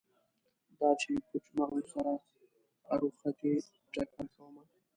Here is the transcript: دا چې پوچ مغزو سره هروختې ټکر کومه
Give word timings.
دا 0.79 0.89
چې 1.01 1.09
پوچ 1.27 1.45
مغزو 1.57 1.83
سره 1.93 2.11
هروختې 2.87 3.51
ټکر 3.93 4.25
کومه 4.35 4.63